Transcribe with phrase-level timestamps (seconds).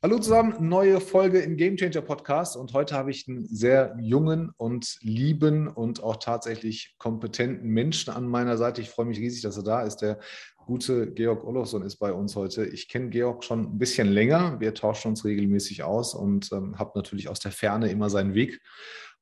[0.00, 4.52] Hallo zusammen, neue Folge im Game Changer Podcast und heute habe ich einen sehr jungen
[4.56, 8.80] und lieben und auch tatsächlich kompetenten Menschen an meiner Seite.
[8.80, 9.96] Ich freue mich riesig, dass er da ist.
[9.96, 10.20] Der
[10.56, 12.64] gute Georg Olofsson ist bei uns heute.
[12.64, 14.60] Ich kenne Georg schon ein bisschen länger.
[14.60, 18.60] Wir tauschen uns regelmäßig aus und ähm, habe natürlich aus der Ferne immer seinen Weg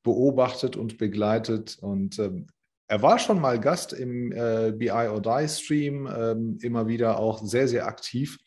[0.03, 2.45] beobachtet und begleitet und ähm,
[2.89, 7.43] er war schon mal Gast im äh, BI or Die Stream, ähm, immer wieder auch
[7.43, 8.37] sehr, sehr aktiv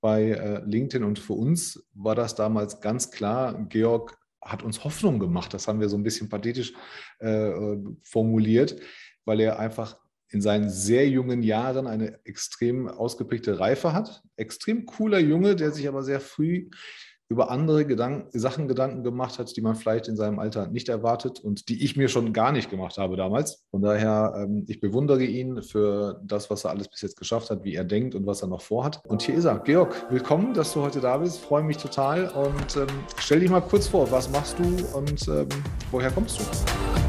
[0.00, 5.18] bei äh, LinkedIn und für uns war das damals ganz klar, Georg hat uns Hoffnung
[5.18, 5.52] gemacht.
[5.52, 6.72] Das haben wir so ein bisschen pathetisch
[7.18, 8.80] äh, formuliert,
[9.24, 9.98] weil er einfach
[10.30, 14.22] in seinen sehr jungen Jahren eine extrem ausgeprägte Reife hat.
[14.36, 16.70] Extrem cooler Junge, der sich aber sehr früh
[17.30, 21.38] über andere Gedanken, Sachen Gedanken gemacht hat, die man vielleicht in seinem Alter nicht erwartet
[21.38, 23.62] und die ich mir schon gar nicht gemacht habe damals.
[23.70, 27.62] Von daher, ähm, ich bewundere ihn für das, was er alles bis jetzt geschafft hat,
[27.62, 29.00] wie er denkt und was er noch vorhat.
[29.06, 29.60] Und hier ist er.
[29.60, 31.38] Georg, willkommen, dass du heute da bist.
[31.38, 35.48] Freue mich total und ähm, stell dich mal kurz vor, was machst du und ähm,
[35.92, 36.99] woher kommst du?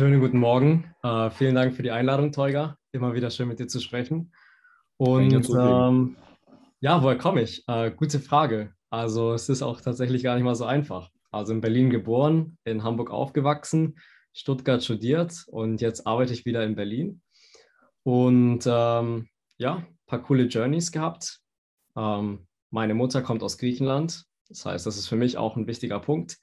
[0.00, 0.94] Schönen guten Morgen.
[1.04, 2.78] Uh, vielen Dank für die Einladung, Teuger.
[2.90, 4.32] Immer wieder schön mit dir zu sprechen.
[4.96, 6.16] Und ähm,
[6.80, 7.64] ja, woher komme ich?
[7.68, 8.72] Äh, gute Frage.
[8.88, 11.10] Also es ist auch tatsächlich gar nicht mal so einfach.
[11.30, 13.98] Also in Berlin geboren, in Hamburg aufgewachsen,
[14.32, 17.20] Stuttgart studiert und jetzt arbeite ich wieder in Berlin.
[18.02, 19.28] Und ähm,
[19.58, 21.40] ja, ein paar coole Journeys gehabt.
[21.94, 24.24] Ähm, meine Mutter kommt aus Griechenland.
[24.48, 26.38] Das heißt, das ist für mich auch ein wichtiger Punkt.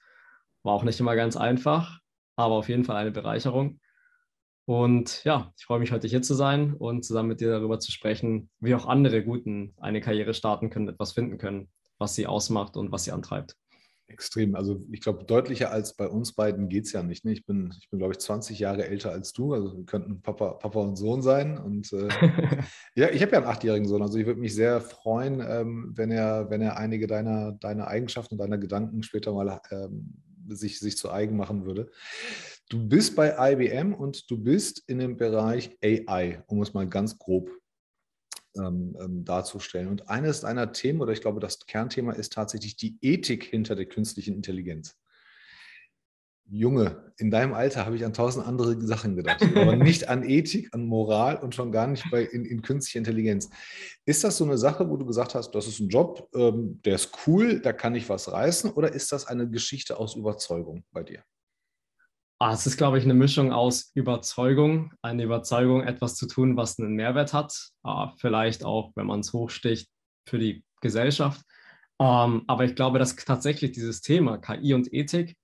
[0.61, 2.01] War auch nicht immer ganz einfach,
[2.37, 3.79] aber auf jeden Fall eine Bereicherung.
[4.65, 7.91] Und ja, ich freue mich heute hier zu sein und zusammen mit dir darüber zu
[7.91, 12.77] sprechen, wie auch andere Guten eine Karriere starten können, etwas finden können, was sie ausmacht
[12.77, 13.55] und was sie antreibt.
[14.09, 14.55] Extrem.
[14.55, 17.25] Also ich glaube, deutlicher als bei uns beiden geht es ja nicht.
[17.25, 17.33] Ne?
[17.33, 19.53] Ich bin, ich bin, glaube ich, 20 Jahre älter als du.
[19.53, 21.57] Also wir könnten Papa, Papa und Sohn sein.
[21.57, 22.07] Und äh,
[22.95, 24.01] ja, ich habe ja einen achtjährigen Sohn.
[24.01, 28.35] Also ich würde mich sehr freuen, ähm, wenn er, wenn er einige deiner, deiner Eigenschaften
[28.35, 30.13] und deiner Gedanken später mal ähm,
[30.47, 31.91] sich, sich zu eigen machen würde.
[32.69, 37.17] Du bist bei IBM und du bist in dem Bereich AI, um es mal ganz
[37.17, 37.49] grob
[38.57, 39.87] ähm, ähm, darzustellen.
[39.87, 43.85] Und eines deiner Themen, oder ich glaube, das Kernthema ist tatsächlich die Ethik hinter der
[43.85, 44.97] künstlichen Intelligenz.
[46.49, 50.73] Junge, in deinem Alter habe ich an tausend andere Sachen gedacht, aber nicht an Ethik,
[50.73, 53.49] an Moral und schon gar nicht bei, in, in künstliche Intelligenz.
[54.05, 56.95] Ist das so eine Sache, wo du gesagt hast, das ist ein Job, ähm, der
[56.95, 61.03] ist cool, da kann ich was reißen, oder ist das eine Geschichte aus Überzeugung bei
[61.03, 61.23] dir?
[62.39, 66.77] Ah, es ist, glaube ich, eine Mischung aus Überzeugung, eine Überzeugung, etwas zu tun, was
[66.77, 67.71] einen Mehrwert hat.
[67.83, 69.89] Ah, vielleicht auch, wenn man es hochsticht,
[70.27, 71.41] für die Gesellschaft.
[71.99, 75.35] Ähm, aber ich glaube, dass tatsächlich dieses Thema KI und Ethik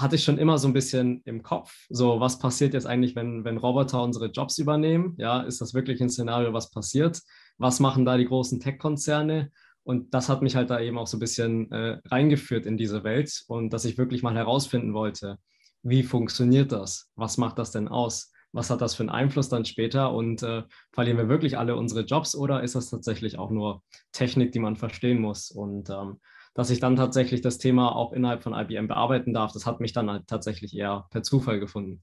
[0.00, 1.86] hatte ich schon immer so ein bisschen im Kopf.
[1.88, 5.14] So, was passiert jetzt eigentlich, wenn, wenn Roboter unsere Jobs übernehmen?
[5.18, 7.20] Ja, ist das wirklich ein Szenario, was passiert?
[7.58, 9.50] Was machen da die großen Tech-Konzerne?
[9.82, 13.02] Und das hat mich halt da eben auch so ein bisschen äh, reingeführt in diese
[13.04, 15.38] Welt und dass ich wirklich mal herausfinden wollte,
[15.82, 17.10] wie funktioniert das?
[17.16, 18.32] Was macht das denn aus?
[18.52, 20.12] Was hat das für einen Einfluss dann später?
[20.12, 23.82] Und äh, verlieren wir wirklich alle unsere Jobs oder ist das tatsächlich auch nur
[24.12, 25.50] Technik, die man verstehen muss?
[25.50, 26.20] Und ähm,
[26.54, 29.92] dass ich dann tatsächlich das Thema auch innerhalb von IBM bearbeiten darf, das hat mich
[29.92, 32.02] dann halt tatsächlich eher per Zufall gefunden.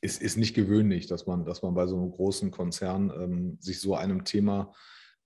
[0.00, 3.80] Es ist nicht gewöhnlich, dass man, dass man bei so einem großen Konzern ähm, sich
[3.80, 4.72] so einem Thema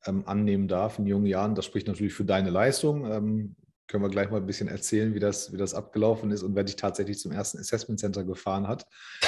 [0.06, 1.54] ähm, annehmen darf in jungen Jahren.
[1.54, 3.04] Das spricht natürlich für deine Leistung.
[3.10, 6.54] Ähm, können wir gleich mal ein bisschen erzählen, wie das, wie das abgelaufen ist und
[6.54, 8.86] wer dich tatsächlich zum ersten Assessment Center gefahren hat.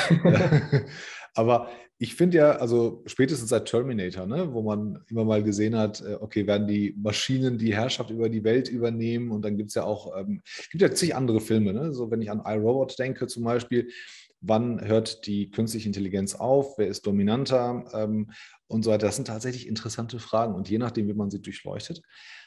[1.35, 1.69] Aber
[1.99, 6.15] ich finde ja, also spätestens seit Terminator, ne, wo man immer mal gesehen hat, äh,
[6.21, 9.85] okay, werden die Maschinen die Herrschaft über die Welt übernehmen und dann gibt es ja
[9.85, 11.93] auch, ähm, gibt ja zig andere Filme, ne?
[11.93, 13.89] so wenn ich an iRobot denke zum Beispiel,
[14.41, 18.31] wann hört die künstliche Intelligenz auf, wer ist dominanter ähm,
[18.67, 19.07] und so weiter.
[19.07, 22.03] Das sind tatsächlich interessante Fragen und je nachdem, wie man sie durchleuchtet,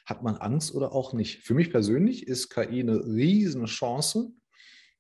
[0.05, 1.39] hat man Angst oder auch nicht.
[1.43, 4.31] Für mich persönlich ist KI eine riesen Chance.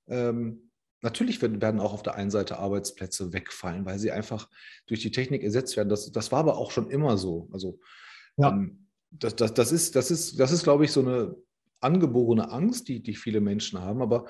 [0.07, 0.66] Ähm,
[1.01, 4.49] natürlich werden auch auf der einen Seite Arbeitsplätze wegfallen, weil sie einfach
[4.87, 5.89] durch die Technik ersetzt werden.
[5.89, 7.49] Das, das war aber auch schon immer so.
[7.51, 7.79] Also
[8.37, 8.49] ja.
[8.49, 11.35] ähm, das, das, das, ist, das, ist, das ist, glaube ich, so eine
[11.79, 14.01] angeborene Angst, die, die viele Menschen haben.
[14.01, 14.25] Aber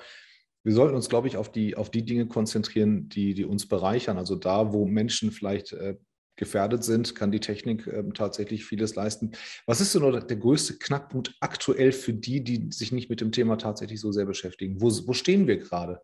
[0.62, 4.18] wir sollten uns, glaube ich, auf die, auf die Dinge konzentrieren, die, die uns bereichern.
[4.18, 5.96] Also da, wo Menschen vielleicht äh,
[6.36, 9.32] gefährdet sind, kann die Technik äh, tatsächlich vieles leisten.
[9.66, 13.56] Was ist denn der größte Knackpunkt aktuell für die, die sich nicht mit dem Thema
[13.56, 14.80] tatsächlich so sehr beschäftigen?
[14.80, 16.00] Wo, wo stehen wir gerade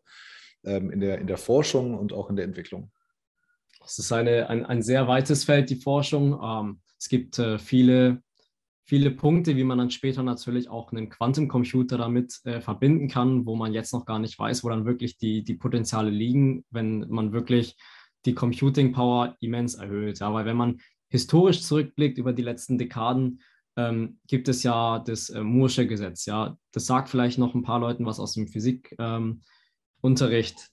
[0.65, 2.91] in, der, in der Forschung und auch in der Entwicklung?
[3.85, 6.39] Es ist eine, ein, ein sehr weites Feld, die Forschung.
[6.41, 8.23] Ähm, es gibt äh, viele
[8.85, 13.55] viele Punkte, wie man dann später natürlich auch einen Quantencomputer damit äh, verbinden kann, wo
[13.55, 17.33] man jetzt noch gar nicht weiß, wo dann wirklich die, die Potenziale liegen, wenn man
[17.33, 17.75] wirklich
[18.25, 20.19] die Computing Power immens erhöht.
[20.19, 20.77] Ja, weil wenn man
[21.09, 23.41] historisch zurückblickt über die letzten Dekaden,
[23.75, 26.25] ähm, gibt es ja das äh, Moore'sche Gesetz.
[26.25, 29.41] Ja, das sagt vielleicht noch ein paar Leuten was aus dem Physikunterricht, ähm,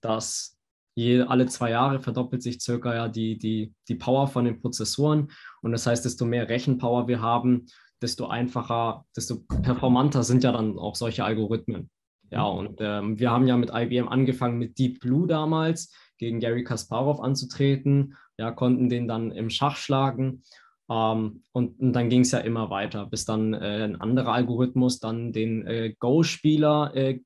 [0.00, 0.58] dass
[0.94, 5.30] je, alle zwei Jahre verdoppelt sich circa ja die, die, die Power von den Prozessoren.
[5.62, 7.66] Und das heißt, desto mehr Rechenpower wir haben,
[8.00, 11.90] desto einfacher, desto performanter sind ja dann auch solche Algorithmen.
[12.30, 16.64] Ja, und ähm, wir haben ja mit IBM angefangen mit Deep Blue damals gegen Gary
[16.64, 20.42] Kasparov anzutreten, ja, konnten den dann im Schach schlagen.
[20.90, 24.98] Ähm, und, und, dann ging es ja immer weiter, bis dann äh, ein anderer Algorithmus
[24.98, 27.20] dann den äh, Go-Spieler, äh,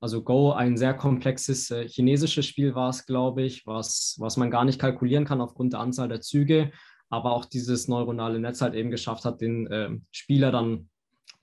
[0.00, 4.50] also Go, ein sehr komplexes äh, chinesisches Spiel war es, glaube ich, was, was man
[4.50, 6.70] gar nicht kalkulieren kann aufgrund der Anzahl der Züge,
[7.10, 10.88] aber auch dieses neuronale Netz halt eben geschafft hat, den ähm, Spieler dann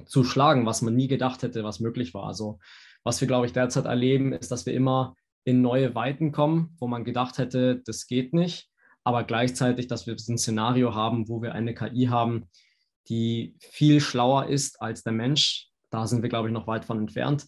[0.05, 2.25] zu schlagen, was man nie gedacht hätte, was möglich war.
[2.27, 2.59] Also
[3.03, 6.87] was wir, glaube ich, derzeit erleben, ist, dass wir immer in neue Weiten kommen, wo
[6.87, 8.69] man gedacht hätte, das geht nicht,
[9.03, 12.49] aber gleichzeitig, dass wir ein Szenario haben, wo wir eine KI haben,
[13.07, 15.69] die viel schlauer ist als der Mensch.
[15.91, 17.45] Da sind wir, glaube ich, noch weit von entfernt.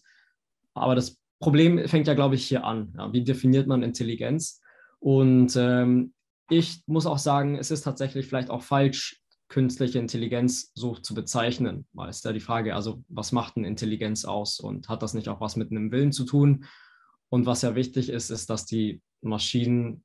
[0.78, 2.94] Aber das Problem fängt ja, glaube ich, hier an.
[2.96, 4.60] Ja, wie definiert man Intelligenz?
[5.00, 6.12] Und ähm,
[6.50, 11.86] ich muss auch sagen, es ist tatsächlich vielleicht auch falsch, künstliche Intelligenz so zu bezeichnen.
[11.92, 15.28] Weil es ja die Frage, also was macht eine Intelligenz aus und hat das nicht
[15.28, 16.64] auch was mit einem Willen zu tun?
[17.30, 20.04] Und was ja wichtig ist, ist, dass die Maschinen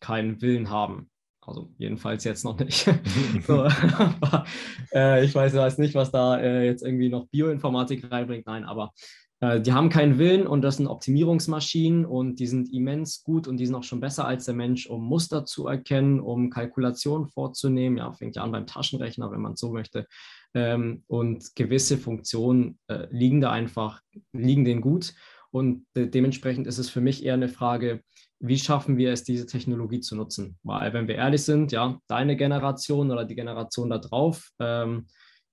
[0.00, 1.10] keinen Willen haben.
[1.40, 2.84] Also jedenfalls jetzt noch nicht.
[3.46, 4.44] so, aber,
[4.92, 8.46] äh, ich weiß, weiß nicht, was da äh, jetzt irgendwie noch Bioinformatik reinbringt.
[8.46, 8.92] Nein, aber
[9.40, 13.58] äh, die haben keinen Willen und das sind Optimierungsmaschinen und die sind immens gut und
[13.58, 17.98] die sind auch schon besser als der Mensch, um Muster zu erkennen, um Kalkulationen vorzunehmen.
[17.98, 20.06] Ja, fängt ja an beim Taschenrechner, wenn man so möchte.
[20.54, 24.00] Ähm, und gewisse Funktionen äh, liegen da einfach,
[24.32, 25.14] liegen denen gut.
[25.50, 28.02] Und de dementsprechend ist es für mich eher eine Frage,
[28.40, 30.58] wie schaffen wir es, diese Technologie zu nutzen?
[30.62, 35.06] Weil, wenn wir ehrlich sind, ja, deine Generation oder die Generation da drauf, ähm,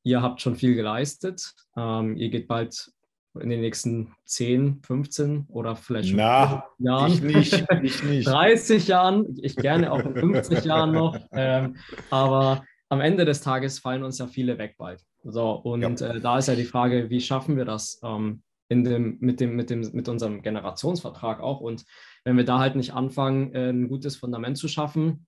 [0.04, 1.52] ihr habt schon viel geleistet.
[1.76, 2.92] Ähm, ihr geht bald
[3.40, 7.12] in den nächsten 10, 15 oder vielleicht Na, Jahren.
[7.12, 8.28] Ich nicht, ich nicht.
[8.28, 11.18] 30 Jahren, ich gerne auch in 50 Jahren noch.
[11.32, 11.76] Ähm,
[12.10, 15.02] aber am Ende des Tages fallen uns ja viele weg bald.
[15.24, 16.08] So, und ja.
[16.08, 19.56] äh, da ist ja die Frage, wie schaffen wir das ähm, in dem, mit, dem,
[19.56, 21.62] mit, dem, mit unserem Generationsvertrag auch?
[21.62, 21.86] Und
[22.24, 25.26] wenn wir da halt nicht anfangen, äh, ein gutes Fundament zu schaffen,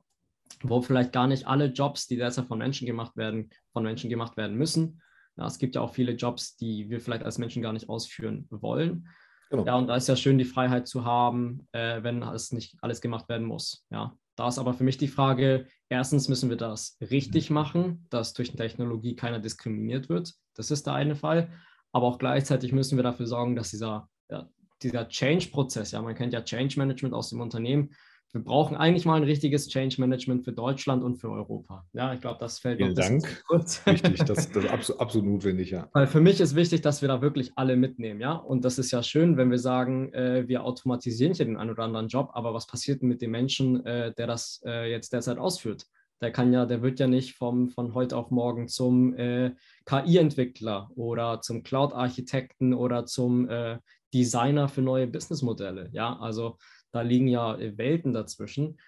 [0.61, 4.37] wo vielleicht gar nicht alle Jobs, die derzeit von Menschen gemacht werden, von Menschen gemacht
[4.37, 5.01] werden müssen.
[5.37, 8.47] Ja, es gibt ja auch viele Jobs, die wir vielleicht als Menschen gar nicht ausführen
[8.49, 9.07] wollen.
[9.49, 9.65] Genau.
[9.65, 12.99] Ja, und da ist ja schön, die Freiheit zu haben, äh, wenn es nicht alles
[12.99, 13.85] gemacht werden muss.
[13.89, 18.33] Ja, da ist aber für mich die Frage: Erstens müssen wir das richtig machen, dass
[18.33, 20.33] durch Technologie keiner diskriminiert wird.
[20.55, 21.49] Das ist der eine Fall.
[21.93, 24.49] Aber auch gleichzeitig müssen wir dafür sorgen, dass dieser ja,
[24.81, 27.95] dieser Change-Prozess, ja, man kennt ja Change Management aus dem Unternehmen.
[28.33, 31.85] Wir brauchen eigentlich mal ein richtiges Change Management für Deutschland und für Europa.
[31.93, 33.43] Ja, ich glaube, das fällt Vielen noch Dank.
[33.47, 33.81] kurz.
[33.87, 35.87] Richtig, das, das ist absolut, absolut notwendig, ja.
[35.93, 38.33] Weil für mich ist wichtig, dass wir da wirklich alle mitnehmen, ja.
[38.33, 41.83] Und das ist ja schön, wenn wir sagen, äh, wir automatisieren hier den einen oder
[41.83, 45.37] anderen Job, aber was passiert denn mit dem Menschen, äh, der das äh, jetzt derzeit
[45.37, 45.85] ausführt?
[46.19, 49.51] Der kann ja, der wird ja nicht vom, von heute auf morgen zum äh,
[49.85, 53.77] KI-Entwickler oder zum Cloud-Architekten oder zum äh,
[54.13, 55.89] Designer für neue Businessmodelle.
[55.91, 56.57] Ja, also
[56.91, 58.79] da liegen ja Welten dazwischen.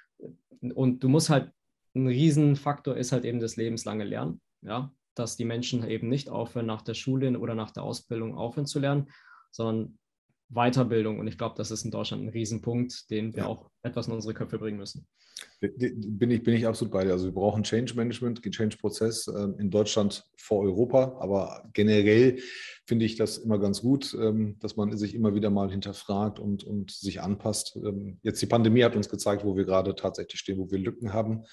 [0.62, 1.52] Und du musst halt,
[1.96, 4.42] ein Riesenfaktor ist halt eben das lebenslange Lernen.
[4.62, 8.66] Ja, dass die Menschen eben nicht aufhören, nach der Schule oder nach der Ausbildung aufhören
[8.66, 9.10] zu lernen,
[9.52, 9.98] sondern
[10.50, 11.20] Weiterbildung.
[11.20, 13.46] Und ich glaube, das ist in Deutschland ein Riesenpunkt, den wir ja.
[13.48, 15.06] auch etwas in unsere Köpfe bringen müssen.
[15.62, 17.12] Bin ich, bin ich absolut bei dir.
[17.12, 21.18] Also wir brauchen Change Management, Change-Prozess äh, in Deutschland vor Europa.
[21.20, 22.40] Aber generell
[22.90, 26.64] finde ich das immer ganz gut, ähm, dass man sich immer wieder mal hinterfragt und,
[26.64, 27.76] und sich anpasst.
[27.76, 31.14] Ähm, jetzt die Pandemie hat uns gezeigt, wo wir gerade tatsächlich stehen, wo wir Lücken
[31.14, 31.46] haben.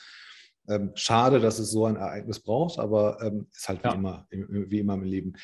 [0.66, 3.20] Ähm, schade, dass es so ein Ereignis braucht, aber
[3.52, 3.94] ist halt wie, ja.
[3.94, 5.34] immer, wie immer im Leben.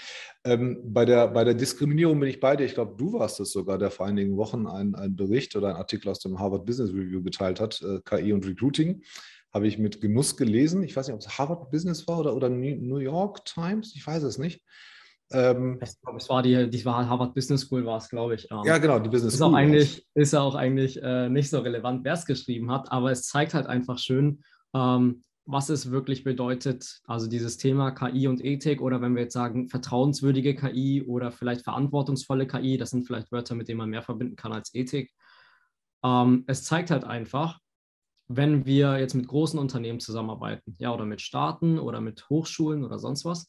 [0.42, 2.64] Bei, der, bei der Diskriminierung bin ich bei dir.
[2.64, 6.08] Ich glaube, du warst es sogar, der vor einigen Wochen einen Bericht oder einen Artikel
[6.08, 9.02] aus dem Harvard Business Review geteilt hat, äh, KI und Recruiting.
[9.52, 10.82] Habe ich mit Genuss gelesen.
[10.82, 13.92] Ich weiß nicht, ob es Harvard Business war oder, oder New York Times.
[13.94, 14.64] Ich weiß es nicht.
[15.32, 18.50] Ähm, ich glaube, es war die, die war Harvard Business School, war es, glaube ich.
[18.50, 19.50] Ähm, ja, genau, die Business ist School.
[19.50, 23.10] Auch eigentlich, ist ja auch eigentlich äh, nicht so relevant, wer es geschrieben hat, aber
[23.10, 24.42] es zeigt halt einfach schön,
[24.74, 29.34] ähm, was es wirklich bedeutet, also dieses Thema KI und Ethik oder wenn wir jetzt
[29.34, 34.02] sagen vertrauenswürdige KI oder vielleicht verantwortungsvolle KI, das sind vielleicht Wörter, mit denen man mehr
[34.02, 35.10] verbinden kann als Ethik.
[36.04, 37.58] Ähm, es zeigt halt einfach,
[38.28, 42.98] wenn wir jetzt mit großen Unternehmen zusammenarbeiten, ja, oder mit Staaten oder mit Hochschulen oder
[42.98, 43.48] sonst was,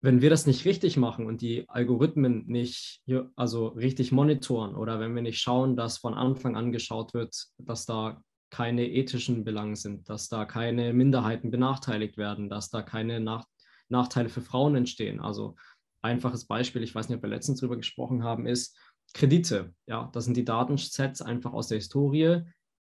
[0.00, 3.02] wenn wir das nicht richtig machen und die Algorithmen nicht
[3.34, 7.84] also richtig monitoren oder wenn wir nicht schauen, dass von Anfang an geschaut wird, dass
[7.84, 13.44] da keine ethischen Belange sind, dass da keine Minderheiten benachteiligt werden, dass da keine Nach
[13.90, 15.18] Nachteile für Frauen entstehen.
[15.18, 15.56] Also
[16.02, 18.78] einfaches Beispiel, ich weiß nicht, ob wir letztens darüber gesprochen haben, ist
[19.14, 19.74] Kredite.
[19.86, 22.42] Ja, das sind die Datensets einfach aus der Historie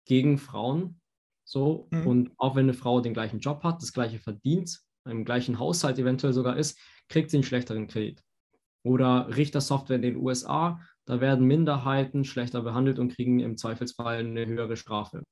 [0.06, 1.00] gegen Frauen.
[1.44, 2.06] So, mhm.
[2.06, 5.98] und auch wenn eine Frau den gleichen Job hat, das gleiche verdient, im gleichen Haushalt
[5.98, 6.78] eventuell sogar ist,
[7.08, 8.22] kriegt sie einen schlechteren Kredit.
[8.82, 14.46] Oder Richtersoftware in den USA, da werden Minderheiten schlechter behandelt und kriegen im Zweifelsfall eine
[14.46, 15.22] höhere Strafe.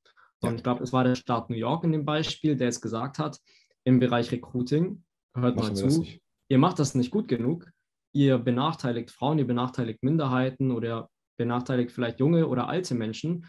[0.41, 3.19] Und ich glaube, es war der Staat New York in dem Beispiel, der es gesagt
[3.19, 3.39] hat,
[3.85, 5.03] im Bereich Recruiting,
[5.35, 6.07] hört Machen mal zu,
[6.49, 7.71] ihr macht das nicht gut genug,
[8.13, 13.47] ihr benachteiligt Frauen, ihr benachteiligt Minderheiten oder benachteiligt vielleicht junge oder alte Menschen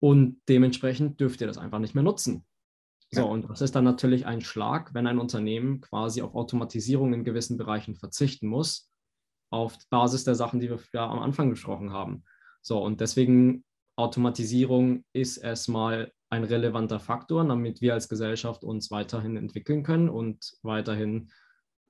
[0.00, 2.44] und dementsprechend dürft ihr das einfach nicht mehr nutzen.
[3.14, 7.24] So, und das ist dann natürlich ein Schlag, wenn ein Unternehmen quasi auf Automatisierung in
[7.24, 8.90] gewissen Bereichen verzichten muss,
[9.50, 12.24] auf Basis der Sachen, die wir ja am Anfang besprochen haben.
[12.62, 13.64] So, und deswegen
[13.96, 20.54] Automatisierung ist erstmal ein relevanter Faktor, damit wir als Gesellschaft uns weiterhin entwickeln können und
[20.62, 21.30] weiterhin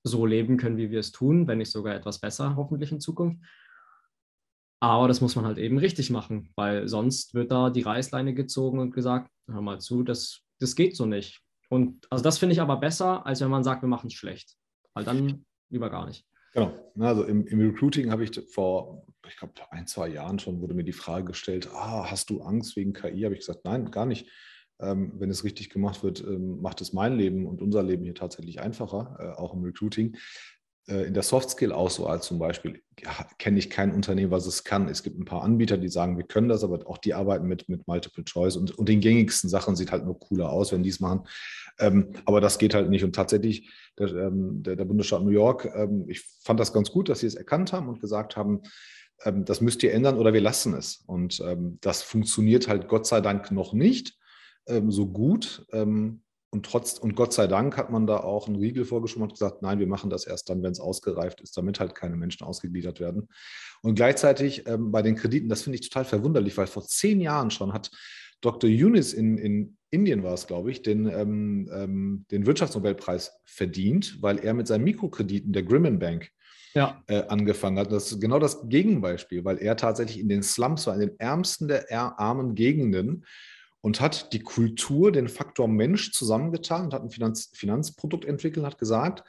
[0.03, 3.43] so leben können, wie wir es tun, wenn nicht sogar etwas besser, hoffentlich in Zukunft.
[4.81, 8.81] Aber das muss man halt eben richtig machen, weil sonst wird da die Reißleine gezogen
[8.81, 11.41] und gesagt, hör mal zu, das, das geht so nicht.
[11.69, 14.57] Und also das finde ich aber besser, als wenn man sagt, wir machen es schlecht.
[14.95, 16.27] Weil dann lieber gar nicht.
[16.53, 16.73] Genau.
[17.01, 20.85] Also im, im Recruiting habe ich vor, ich glaube, ein, zwei Jahren schon wurde mir
[20.85, 23.23] die Frage gestellt, ah, hast du Angst wegen KI?
[23.23, 24.29] Habe ich gesagt, nein, gar nicht.
[24.81, 28.15] Ähm, wenn es richtig gemacht wird, ähm, macht es mein Leben und unser Leben hier
[28.15, 30.17] tatsächlich einfacher, äh, auch im Recruiting.
[30.87, 32.83] Äh, in der Softskill-Auswahl zum Beispiel
[33.39, 34.89] kenne ich kein Unternehmen, was es kann.
[34.89, 37.69] Es gibt ein paar Anbieter, die sagen, wir können das, aber auch die arbeiten mit,
[37.69, 40.91] mit Multiple Choice und, und den gängigsten Sachen sieht halt nur cooler aus, wenn die
[40.91, 41.27] es machen.
[41.79, 43.05] Ähm, aber das geht halt nicht.
[43.05, 47.09] Und tatsächlich, der, ähm, der, der Bundesstaat New York, ähm, ich fand das ganz gut,
[47.09, 48.63] dass sie es erkannt haben und gesagt haben,
[49.25, 51.03] ähm, das müsst ihr ändern oder wir lassen es.
[51.07, 54.17] Und ähm, das funktioniert halt Gott sei Dank noch nicht
[54.67, 55.67] ähm, so gut.
[56.55, 59.61] Und, trotz, und Gott sei Dank hat man da auch einen Riegel vorgeschoben und gesagt,
[59.61, 63.01] nein, wir machen das erst dann, wenn es ausgereift ist, damit halt keine Menschen ausgegliedert
[63.01, 63.29] werden.
[63.83, 67.51] Und gleichzeitig ähm, bei den Krediten, das finde ich total verwunderlich, weil vor zehn Jahren
[67.51, 67.91] schon hat
[68.41, 68.71] Dr.
[68.71, 74.39] Yunis in, in Indien war es, glaube ich, den, ähm, ähm, den Wirtschaftsnobelpreis verdient, weil
[74.39, 76.31] er mit seinen Mikrokrediten der Grimman Bank
[76.75, 77.03] ja.
[77.09, 77.91] äh, angefangen hat.
[77.91, 81.67] Das ist genau das Gegenbeispiel, weil er tatsächlich in den Slums war, in den ärmsten
[81.67, 83.25] der armen Gegenden
[83.85, 88.79] und hat die Kultur, den Faktor Mensch zusammengetan und hat ein Finanz Finanzprodukt entwickelt, hat
[88.79, 89.29] gesagt,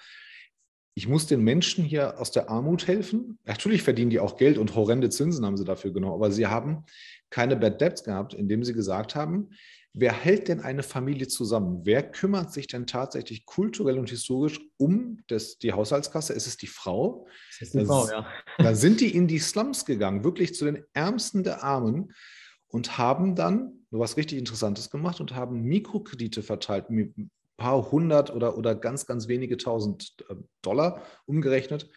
[0.94, 3.38] ich muss den Menschen hier aus der Armut helfen.
[3.44, 6.86] Natürlich verdienen die auch Geld und horrende Zinsen haben sie dafür genommen, aber sie haben
[7.30, 9.50] keine Bad Debts gehabt, indem sie gesagt haben,
[9.94, 11.82] wer hält denn eine Familie zusammen?
[11.84, 16.32] Wer kümmert sich denn tatsächlich kulturell und historisch um das, die Haushaltskasse?
[16.32, 17.28] Ist es die Frau?
[17.60, 18.26] Das ist die Frau, ja.
[18.60, 22.14] Da sind die in die Slums gegangen, wirklich zu den Ärmsten der Armen
[22.76, 28.58] und haben dann was richtig Interessantes gemacht und haben Mikrokredite verteilt, ein paar hundert oder,
[28.58, 31.90] oder ganz, ganz wenige tausend äh, Dollar umgerechnet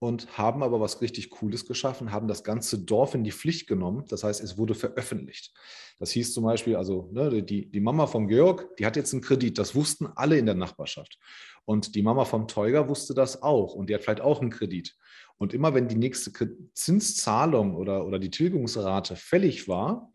[0.00, 4.06] und haben aber was richtig Cooles geschaffen, haben das ganze Dorf in die Pflicht genommen.
[4.08, 5.54] Das heißt, es wurde veröffentlicht.
[6.00, 9.22] Das hieß zum Beispiel, also ne, die, die Mama von Georg, die hat jetzt einen
[9.22, 9.56] Kredit.
[9.56, 11.16] Das wussten alle in der Nachbarschaft.
[11.64, 14.96] Und die Mama vom Teuger wusste das auch und die hat vielleicht auch einen Kredit.
[15.38, 16.32] Und immer wenn die nächste
[16.74, 20.12] Zinszahlung oder, oder die Tilgungsrate fällig war,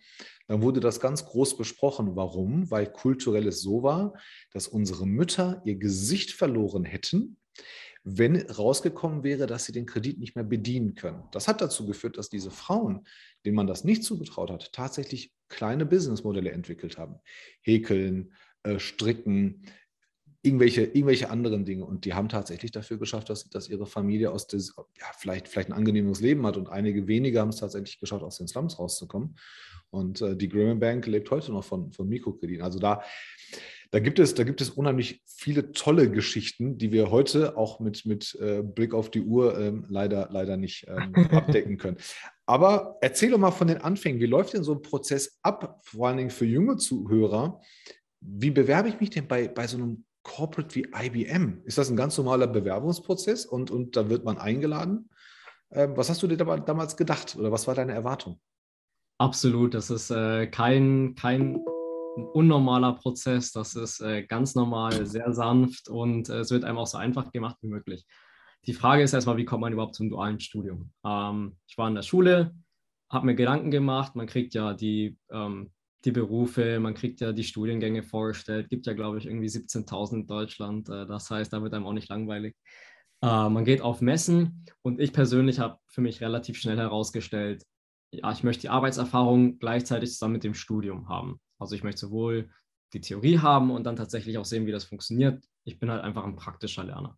[0.47, 2.15] dann wurde das ganz groß besprochen.
[2.15, 2.69] Warum?
[2.69, 4.13] Weil kulturell es so war,
[4.51, 7.37] dass unsere Mütter ihr Gesicht verloren hätten,
[8.03, 11.23] wenn rausgekommen wäre, dass sie den Kredit nicht mehr bedienen können.
[11.31, 13.07] Das hat dazu geführt, dass diese Frauen,
[13.45, 17.15] denen man das nicht zugetraut hat, tatsächlich kleine Businessmodelle entwickelt haben.
[17.61, 19.63] Häkeln, äh, Stricken,
[20.43, 21.85] irgendwelche, irgendwelche anderen Dinge.
[21.85, 25.69] Und die haben tatsächlich dafür geschafft, dass, dass ihre Familie aus des, ja, vielleicht, vielleicht
[25.69, 29.37] ein angenehmes Leben hat und einige wenige haben es tatsächlich geschafft, aus den Slums rauszukommen.
[29.89, 32.61] Und äh, die Grimmel Bank lebt heute noch von, von Mikrokrediten.
[32.61, 33.03] Also da,
[33.91, 38.05] da, gibt es, da gibt es unheimlich viele tolle Geschichten, die wir heute auch mit,
[38.05, 41.97] mit äh, Blick auf die Uhr ähm, leider, leider nicht ähm, abdecken können.
[42.45, 44.19] Aber erzähl doch mal von den Anfängen.
[44.19, 47.61] Wie läuft denn so ein Prozess ab, vor allen Dingen für junge Zuhörer?
[48.19, 51.61] Wie bewerbe ich mich denn bei, bei so einem Corporate wie IBM?
[51.65, 55.09] Ist das ein ganz normaler Bewerbungsprozess und, und da wird man eingeladen?
[55.71, 58.39] Ähm, was hast du dir damals gedacht oder was war deine Erwartung?
[59.19, 61.59] Absolut, das ist äh, kein, kein
[62.33, 66.87] unnormaler Prozess, das ist äh, ganz normal, sehr sanft und äh, es wird einem auch
[66.87, 68.05] so einfach gemacht wie möglich.
[68.65, 70.91] Die Frage ist erstmal, wie kommt man überhaupt zum dualen Studium?
[71.05, 72.55] Ähm, ich war in der Schule,
[73.09, 75.71] habe mir Gedanken gemacht, man kriegt ja die, ähm,
[76.05, 80.27] die Berufe, man kriegt ja die Studiengänge vorgestellt, gibt ja, glaube ich, irgendwie 17.000 in
[80.27, 82.55] Deutschland, äh, das heißt, da wird einem auch nicht langweilig.
[83.21, 87.63] Äh, man geht auf Messen und ich persönlich habe für mich relativ schnell herausgestellt,
[88.11, 91.39] ja, ich möchte die Arbeitserfahrung gleichzeitig zusammen mit dem Studium haben.
[91.57, 92.49] Also ich möchte sowohl
[92.93, 95.43] die Theorie haben und dann tatsächlich auch sehen, wie das funktioniert.
[95.63, 97.17] Ich bin halt einfach ein praktischer Lerner.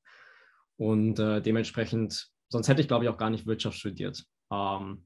[0.78, 4.24] Und äh, dementsprechend, sonst hätte ich, glaube ich, auch gar nicht Wirtschaft studiert.
[4.52, 5.06] Ähm,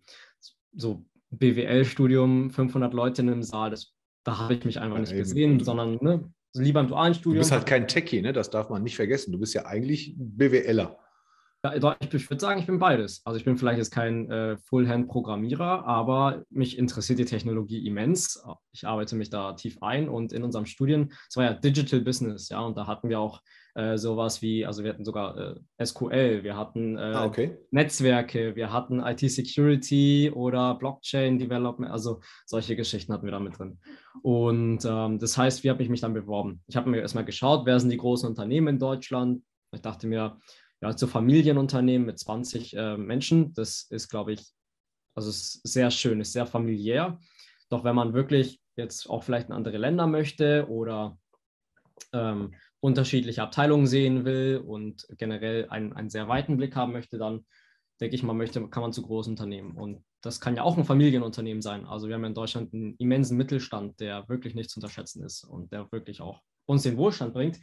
[0.73, 3.93] so BWL-Studium, 500 Leute in einem Saal, das,
[4.23, 5.19] da habe ich mich einfach ja, nicht eben.
[5.19, 7.35] gesehen, sondern ne, lieber im dualen Studium.
[7.35, 8.33] Du bist halt kein Techie, ne?
[8.33, 9.31] das darf man nicht vergessen.
[9.31, 10.97] Du bist ja eigentlich BWLer.
[11.63, 13.21] Ja, ich würde sagen, ich bin beides.
[13.25, 18.41] Also ich bin vielleicht jetzt kein äh, Full-Hand-Programmierer, aber mich interessiert die Technologie immens.
[18.71, 22.47] Ich arbeite mich da tief ein und in unserem Studien, es war ja Digital Business,
[22.47, 23.41] ja, und da hatten wir auch
[23.75, 27.57] äh, sowas wie, also wir hatten sogar äh, SQL, wir hatten äh, ah, okay.
[27.71, 33.79] Netzwerke, wir hatten IT-Security oder Blockchain-Development, also solche Geschichten hatten wir da mit drin.
[34.21, 36.63] Und ähm, das heißt, wie habe ich mich dann beworben?
[36.67, 39.43] Ich habe mir erstmal geschaut, wer sind die großen Unternehmen in Deutschland?
[39.71, 40.39] Ich dachte mir,
[40.81, 43.53] ja, zu Familienunternehmen mit 20 äh, Menschen.
[43.53, 44.45] Das ist, glaube ich,
[45.15, 47.19] also ist sehr schön, ist sehr familiär.
[47.69, 51.17] Doch wenn man wirklich jetzt auch vielleicht in andere Länder möchte oder
[52.13, 57.45] ähm, unterschiedliche Abteilungen sehen will und generell einen, einen sehr weiten Blick haben möchte, dann
[57.99, 59.75] denke ich, man möchte, kann man zu großen Unternehmen.
[59.75, 61.85] Und das kann ja auch ein Familienunternehmen sein.
[61.85, 65.71] Also wir haben in Deutschland einen immensen Mittelstand, der wirklich nicht zu unterschätzen ist und
[65.73, 67.59] der wirklich auch uns den Wohlstand bringt.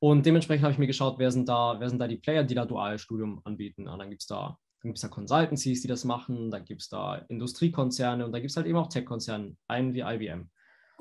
[0.00, 2.54] Und dementsprechend habe ich mir geschaut, wer sind da, wer sind da die Player, die
[2.54, 3.84] da Dualstudium anbieten.
[3.86, 8.24] Ja, dann gibt es da, da Consultancies, die das machen, dann gibt es da Industriekonzerne
[8.24, 10.50] und da gibt es halt eben auch Tech-Konzerne, einen wie IBM.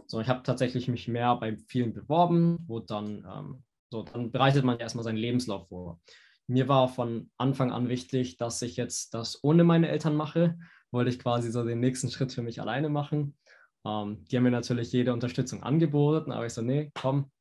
[0.06, 4.65] So, ich habe tatsächlich mich mehr bei vielen beworben, wo dann, ähm, so, dann bereitet
[4.65, 6.01] man erstmal seinen Lebenslauf vor.
[6.48, 10.58] Mir war von Anfang an wichtig, dass ich jetzt das ohne meine Eltern mache,
[10.91, 13.38] wollte ich quasi so den nächsten Schritt für mich alleine machen.
[13.86, 17.32] Ähm, die haben mir natürlich jede Unterstützung angeboten, aber ich so, nee, komm,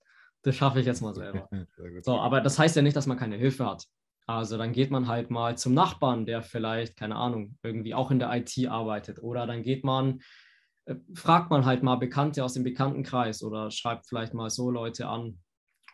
[0.42, 1.48] das schaffe ich jetzt mal selber.
[2.02, 3.84] So, aber das heißt ja nicht, dass man keine Hilfe hat.
[4.26, 8.18] Also dann geht man halt mal zum Nachbarn, der vielleicht, keine Ahnung, irgendwie auch in
[8.18, 9.22] der IT arbeitet.
[9.22, 10.20] Oder dann geht man,
[10.84, 15.08] äh, fragt man halt mal Bekannte aus dem Bekanntenkreis oder schreibt vielleicht mal so Leute
[15.08, 15.38] an.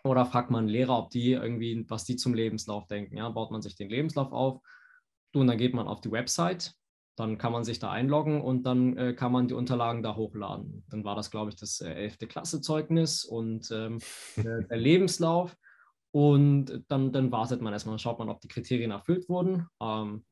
[0.03, 3.17] Oder fragt man Lehrer, ob die irgendwie, was die zum Lebenslauf denken.
[3.17, 4.61] Ja, baut man sich den Lebenslauf auf.
[5.33, 6.75] Und dann geht man auf die Website
[7.17, 10.85] dann kann man sich da einloggen und dann äh, kann man die Unterlagen da hochladen.
[10.91, 12.19] Dann war das, glaube ich, das äh, 11.
[12.29, 14.01] Klasse-Zeugnis und ähm,
[14.37, 15.57] der, der, Lebenslauf.
[16.11, 19.67] Und dann, dann wartet man erstmal, schaut man, ob die Kriterien erfüllt wurden.
[19.81, 20.25] Ähm,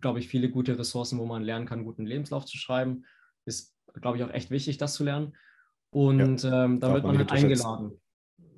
[0.00, 3.04] glaube ich, viele gute Ressourcen, wo man lernen kann, guten Lebenslauf zu schreiben.
[3.44, 5.36] Ist, glaube ich, auch echt wichtig, das zu lernen.
[5.90, 8.00] Und ja, ähm, dann wird man, man halt eingeladen.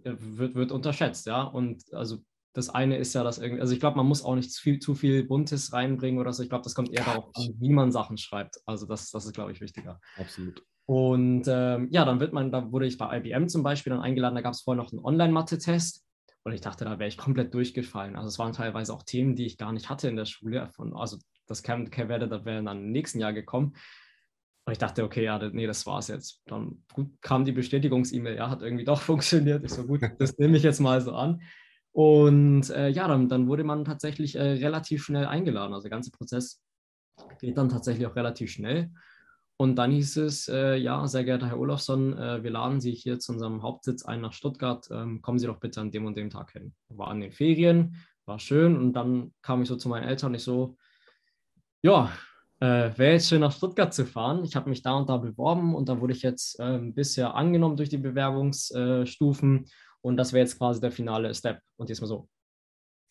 [0.05, 1.43] Wird, wird unterschätzt, ja.
[1.43, 2.19] Und also
[2.59, 4.79] das eine ist ja, dass irgendwie, also ich glaube, man muss auch nicht zu viel,
[4.81, 6.43] zu viel Buntes reinbringen oder so.
[6.43, 8.57] Ich glaube, das kommt eher darauf an, wie man Sachen schreibt.
[8.67, 10.01] Also das, das ist, glaube ich, wichtiger.
[10.17, 10.65] Absolut.
[10.87, 14.35] Und ähm, ja, dann wird man, da wurde ich bei IBM zum Beispiel dann eingeladen,
[14.35, 16.05] da gab es vorher noch einen Online-Mathe-Test.
[16.43, 18.17] Und ich dachte, da wäre ich komplett durchgefallen.
[18.17, 20.69] Also es waren teilweise auch Themen, die ich gar nicht hatte in der Schule.
[20.73, 23.77] Von, also das käme, wäre das wäre dann im nächsten Jahr gekommen.
[24.65, 26.43] Und ich dachte, okay, ja, nee, das war's jetzt.
[26.47, 29.65] Dann gut kam die Bestätigungs-E-Mail, ja, hat irgendwie doch funktioniert.
[29.65, 31.41] Ich so, gut, das nehme ich jetzt mal so an.
[31.93, 35.75] Und äh, ja, dann, dann, wurde man tatsächlich äh, relativ schnell eingeladen.
[35.75, 36.63] Also der ganze Prozess
[37.41, 38.91] geht dann tatsächlich auch relativ schnell.
[39.61, 43.19] Und dann hieß es, äh, ja, sehr geehrter Herr Olafsson, äh, wir laden Sie hier
[43.19, 44.89] zu unserem Hauptsitz ein nach Stuttgart.
[44.93, 46.75] Ähm, kommen Sie doch bitte an dem und dem Tag hin.
[46.89, 48.77] War an den Ferien, war schön.
[48.77, 50.77] Und dann kam ich so zu meinen Eltern und ich so,
[51.83, 52.13] ja,
[52.61, 54.45] äh, wäre jetzt schön nach Stuttgart zu fahren.
[54.45, 57.77] Ich habe mich da und da beworben und da wurde ich jetzt ähm, bisher angenommen
[57.77, 59.67] durch die Bewerbungsstufen.
[60.01, 61.61] Und das wäre jetzt quasi der finale Step.
[61.77, 62.29] Und jetzt mal so,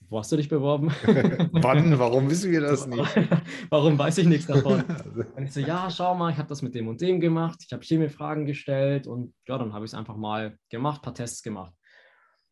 [0.09, 0.89] wo hast du dich beworben?
[1.51, 1.99] Wann?
[1.99, 3.03] Warum wissen wir das nicht?
[3.69, 4.83] Warum weiß ich nichts davon?
[5.35, 7.59] Und ich so, ja, schau mal, ich habe das mit dem und dem gemacht.
[7.65, 11.01] Ich habe hier mir Fragen gestellt und ja, dann habe ich es einfach mal gemacht,
[11.01, 11.73] ein paar Tests gemacht.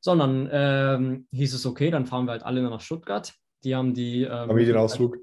[0.02, 3.34] Sondern ähm, hieß es, okay, dann fahren wir halt alle nach Stuttgart.
[3.64, 5.18] Die haben die ähm, Familienausflug.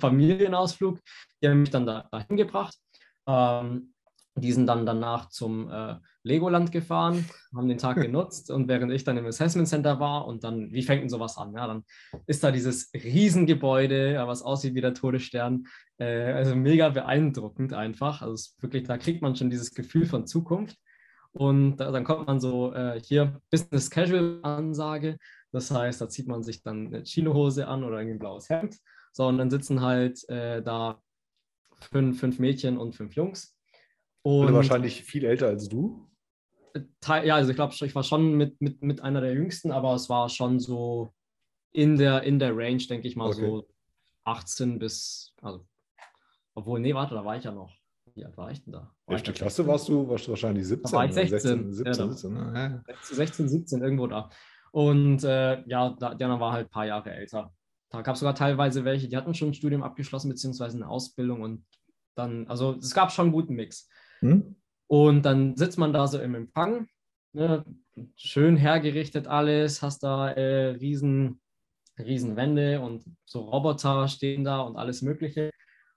[0.00, 0.98] Familienausflug.
[1.42, 2.76] Die haben mich dann da, dahin gebracht.
[3.26, 3.91] Ähm,
[4.34, 9.04] die sind dann danach zum äh, Legoland gefahren, haben den Tag genutzt und während ich
[9.04, 11.52] dann im Assessment Center war und dann, wie fängt denn sowas an?
[11.54, 11.84] Ja, dann
[12.26, 15.66] ist da dieses Riesengebäude, was aussieht wie der Todesstern.
[15.98, 18.22] Äh, also mega beeindruckend einfach.
[18.22, 20.78] Also wirklich, da kriegt man schon dieses Gefühl von Zukunft.
[21.32, 25.18] Und da, dann kommt man so äh, hier Business Casual Ansage.
[25.50, 28.78] Das heißt, da zieht man sich dann eine Chinohose an oder ein blaues Hemd.
[29.12, 31.02] So, und dann sitzen halt äh, da
[31.90, 33.54] fünf, fünf Mädchen und fünf Jungs
[34.22, 36.08] und wahrscheinlich viel älter als du.
[37.06, 40.08] Ja, also ich glaube, ich war schon mit, mit, mit einer der jüngsten, aber es
[40.08, 41.12] war schon so
[41.72, 43.40] in der, in der Range, denke ich mal, okay.
[43.40, 43.68] so
[44.24, 45.66] 18 bis, also,
[46.54, 47.74] obwohl, nee, warte, da war ich ja noch.
[48.14, 48.94] Wie alt war ich denn da?
[49.06, 50.06] Welche Klasse warst du?
[50.08, 50.90] Warst du wahrscheinlich 17?
[50.90, 51.72] Da war ich 16.
[51.72, 52.84] 16, 17, ja, 17, ne?
[53.02, 54.30] 16, 17, irgendwo da.
[54.70, 57.52] Und äh, ja, da, anderen war halt ein paar Jahre älter.
[57.90, 61.42] Da gab es sogar teilweise welche, die hatten schon ein Studium abgeschlossen, beziehungsweise eine Ausbildung
[61.42, 61.64] und
[62.14, 63.88] dann, also es gab schon einen guten Mix.
[64.22, 64.56] Hm?
[64.86, 66.88] Und dann sitzt man da so im Empfang,
[67.32, 67.64] ne,
[68.16, 71.40] schön hergerichtet alles, hast da äh, riesen,
[71.98, 75.50] riesen Wände und so Roboter stehen da und alles Mögliche.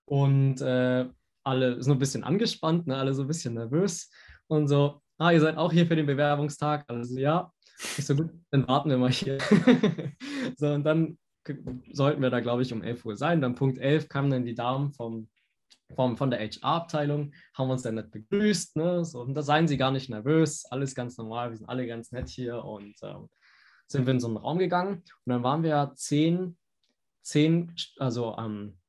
[0.05, 1.05] Und äh,
[1.43, 4.11] alle sind ein bisschen angespannt, ne, alle so ein bisschen nervös
[4.47, 6.85] und so, ah, ihr seid auch hier für den Bewerbungstag.
[6.87, 7.51] Also ja,
[7.97, 9.37] ich so gut, dann warten wir mal hier.
[10.57, 11.17] so, und dann
[11.91, 13.41] sollten wir da, glaube ich, um 11 Uhr sein.
[13.41, 15.27] Dann Punkt 11 kamen dann die Damen vom,
[15.93, 18.75] vom, von der HR-Abteilung, haben uns dann nicht begrüßt.
[18.77, 19.05] Ne?
[19.05, 22.11] So, und da seien sie gar nicht nervös, alles ganz normal, wir sind alle ganz
[22.11, 23.29] nett hier und ähm,
[23.87, 25.03] sind wir in so einen Raum gegangen.
[25.25, 26.57] Und dann waren wir zehn,
[27.21, 28.79] zehn also ähm,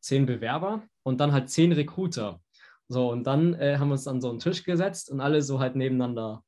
[0.00, 2.40] zehn Bewerber und dann halt zehn Recruiter.
[2.88, 5.60] So, und dann äh, haben wir uns an so einen Tisch gesetzt und alle so
[5.60, 6.44] halt nebeneinander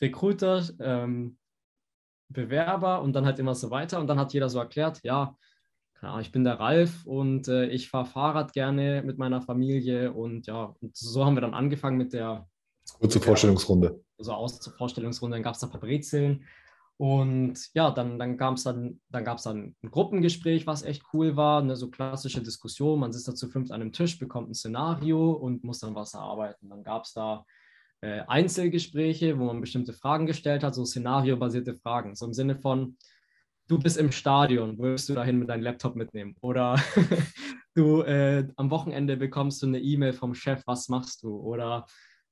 [0.00, 1.38] Recruiter, ähm,
[2.30, 4.00] Bewerber und dann halt immer so weiter.
[4.00, 5.36] Und dann hat jeder so erklärt, ja,
[6.20, 10.12] ich bin der Ralf und äh, ich fahre Fahrrad gerne mit meiner Familie.
[10.12, 12.48] Und ja, und so haben wir dann angefangen mit der
[12.98, 14.02] kurze Vorstellungsrunde.
[14.18, 16.44] So aus zur Vorstellungsrunde, dann gab es ein paar Brezeln.
[16.96, 21.36] Und ja, dann, dann gab es dann, dann, gab's dann ein Gruppengespräch, was echt cool
[21.36, 23.00] war, eine so klassische Diskussion.
[23.00, 26.14] Man sitzt da zu fünft an einem Tisch, bekommt ein Szenario und muss dann was
[26.14, 26.68] erarbeiten.
[26.68, 27.44] Dann gab es da
[28.02, 32.96] äh, Einzelgespräche, wo man bestimmte Fragen gestellt hat, so szenariobasierte Fragen, so im Sinne von,
[33.68, 36.34] du bist im Stadion, würdest du dahin mit deinem Laptop mitnehmen?
[36.40, 36.76] Oder
[37.74, 41.36] du äh, am Wochenende bekommst du eine E-Mail vom Chef, was machst du?
[41.36, 41.86] Oder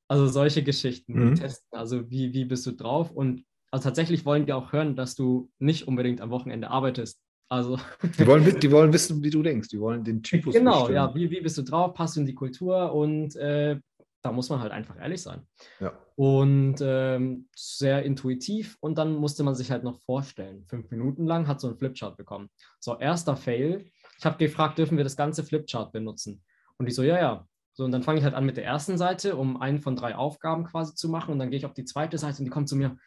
[0.09, 1.35] also solche Geschichten mhm.
[1.37, 3.11] testen, also wie, wie bist du drauf?
[3.13, 7.21] Und also tatsächlich wollen die auch hören, dass du nicht unbedingt am Wochenende arbeitest.
[7.49, 7.79] Also
[8.19, 9.69] die, wollen, die wollen wissen, wie du denkst.
[9.69, 10.97] Die wollen den Typus Genau, bestimmen.
[10.97, 11.15] ja.
[11.15, 11.95] Wie, wie bist du drauf?
[11.95, 12.93] Passt du in die Kultur?
[12.93, 13.79] Und äh,
[14.23, 15.47] da muss man halt einfach ehrlich sein.
[15.81, 15.93] Ja.
[16.17, 18.77] Und ähm, sehr intuitiv.
[18.81, 20.65] Und dann musste man sich halt noch vorstellen.
[20.67, 22.51] Fünf Minuten lang hat so ein Flipchart bekommen.
[22.79, 23.87] So, erster Fail.
[24.19, 26.43] Ich habe gefragt, dürfen wir das ganze Flipchart benutzen?
[26.77, 27.47] Und die so, ja, ja.
[27.73, 30.15] So, und dann fange ich halt an mit der ersten Seite, um einen von drei
[30.15, 31.33] Aufgaben quasi zu machen.
[31.33, 32.99] Und dann gehe ich auf die zweite Seite und die kommt zu mir,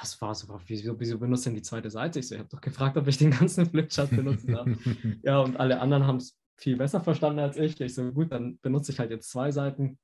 [0.00, 2.18] was war so, wieso, wieso benutzt denn die zweite Seite?
[2.18, 4.66] Ich so, ich habe doch gefragt, ob ich den ganzen Flipchart benutzen darf.
[5.22, 7.80] ja, und alle anderen haben es viel besser verstanden als ich.
[7.80, 9.98] Ich so, gut, dann benutze ich halt jetzt zwei Seiten.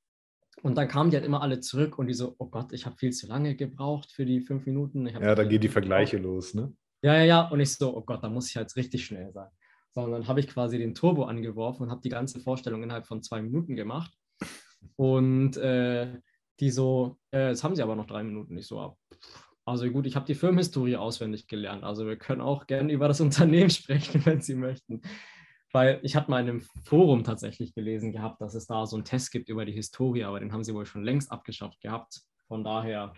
[0.64, 2.96] Und dann kamen die halt immer alle zurück und die so, oh Gott, ich habe
[2.96, 5.06] viel zu lange gebraucht für die fünf Minuten.
[5.06, 6.34] ja, da gehen die Vergleiche gebraucht.
[6.36, 6.72] los, ne?
[7.02, 7.48] Ja, ja, ja.
[7.48, 9.50] Und ich so, oh Gott, da muss ich halt richtig schnell sein.
[9.90, 13.22] Sondern dann habe ich quasi den Turbo angeworfen und habe die ganze Vorstellung innerhalb von
[13.22, 14.10] zwei Minuten gemacht.
[14.96, 16.18] Und äh,
[16.60, 18.56] die so, äh, jetzt haben sie aber noch drei Minuten.
[18.56, 18.96] Ich so, ah,
[19.66, 21.84] also gut, ich habe die Firmenhistorie auswendig gelernt.
[21.84, 25.02] Also wir können auch gerne über das Unternehmen sprechen, wenn Sie möchten.
[25.74, 29.04] Weil ich hatte mal in einem Forum tatsächlich gelesen gehabt, dass es da so einen
[29.04, 32.20] Test gibt über die Historie, aber den haben sie wohl schon längst abgeschafft gehabt.
[32.46, 33.12] Von daher,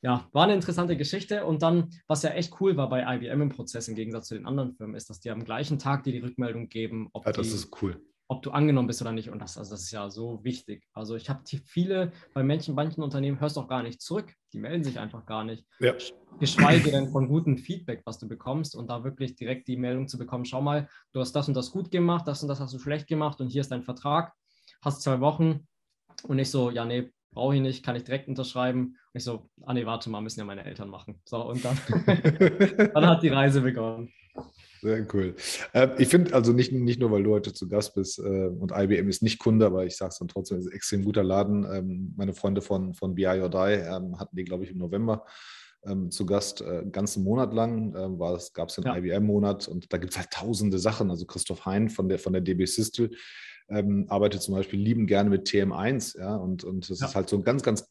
[0.00, 1.44] ja, war eine interessante Geschichte.
[1.44, 4.46] Und dann, was ja echt cool war bei IBM im Prozess im Gegensatz zu den
[4.46, 7.48] anderen Firmen, ist, dass die am gleichen Tag dir die Rückmeldung geben, ob ja, das
[7.48, 9.30] die, ist cool ob du angenommen bist oder nicht.
[9.30, 10.86] Und das, also das ist ja so wichtig.
[10.92, 14.34] Also ich habe viele, bei manchen, manchen Unternehmen hörst du auch gar nicht zurück.
[14.52, 15.64] Die melden sich einfach gar nicht.
[15.80, 15.94] Ja.
[16.38, 20.18] Geschweige denn von gutem Feedback, was du bekommst und da wirklich direkt die Meldung zu
[20.18, 22.78] bekommen, schau mal, du hast das und das gut gemacht, das und das hast du
[22.78, 24.34] schlecht gemacht und hier ist dein Vertrag,
[24.82, 25.66] hast zwei Wochen.
[26.24, 28.80] Und ich so, ja, nee, brauche ich nicht, kann ich direkt unterschreiben.
[28.82, 31.22] Und ich so, ah nee, warte mal, müssen ja meine Eltern machen.
[31.24, 31.78] So, und dann,
[32.94, 34.12] dann hat die Reise begonnen.
[34.80, 35.34] Sehr cool.
[35.72, 38.72] Äh, ich finde also nicht, nicht nur, weil du heute zu Gast bist äh, und
[38.74, 41.24] IBM ist nicht Kunde, aber ich sage es dann trotzdem, es ist ein extrem guter
[41.24, 41.64] Laden.
[41.72, 45.24] Ähm, meine Freunde von, von BI or Die ähm, hatten die, glaube ich, im November
[45.86, 48.96] ähm, zu Gast, äh, einen ganzen Monat lang äh, gab es den ja.
[48.96, 51.10] IBM-Monat und da gibt es halt tausende Sachen.
[51.10, 53.10] Also Christoph Hein von der, von der DB Sistel
[53.68, 57.06] ähm, arbeitet zum Beispiel lieben gerne mit TM1, ja, und, und das ja.
[57.06, 57.86] ist halt so ein ganz, ganz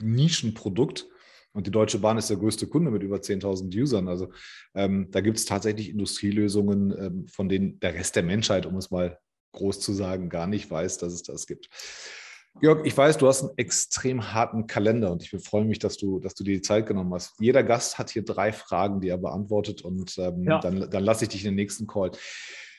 [0.00, 1.08] Nischenprodukt
[1.54, 4.08] und die Deutsche Bahn ist der größte Kunde mit über 10.000 Usern.
[4.08, 4.30] Also
[4.74, 8.90] ähm, da gibt es tatsächlich Industrielösungen, ähm, von denen der Rest der Menschheit, um es
[8.90, 9.18] mal
[9.52, 11.68] groß zu sagen, gar nicht weiß, dass es das gibt.
[12.60, 16.20] Georg, ich weiß, du hast einen extrem harten Kalender und ich freue mich, dass du,
[16.20, 17.34] dass du dir die Zeit genommen hast.
[17.40, 20.60] Jeder Gast hat hier drei Fragen, die er beantwortet und ähm, ja.
[20.60, 22.12] dann, dann lasse ich dich in den nächsten Call.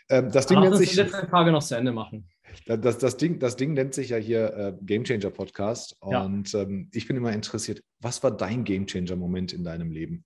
[0.10, 0.92] Ähm, das Ding nennt sich.
[0.92, 2.30] die letzte Frage noch zu Ende machen.
[2.66, 5.96] Das, das, Ding, das Ding nennt sich ja hier äh, Game Changer Podcast.
[6.00, 6.62] Und ja.
[6.62, 10.26] ähm, ich bin immer interessiert, was war dein Game Changer Moment in deinem Leben?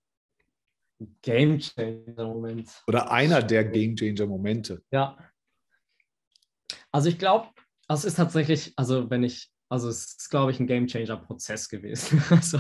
[1.22, 2.70] Game Changer Moment.
[2.88, 4.82] Oder einer der Game Changer Momente.
[4.92, 5.18] Ja.
[6.92, 7.48] Also ich glaube,
[7.88, 11.70] es ist tatsächlich, also wenn ich, also es ist, glaube ich, ein Game Changer Prozess
[11.70, 12.22] gewesen.
[12.30, 12.60] also,